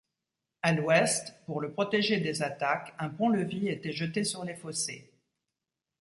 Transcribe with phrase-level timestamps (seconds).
[0.63, 5.11] À l'ouest, pour le protéger des attaques, un pont-levis était jeté sur les fossés.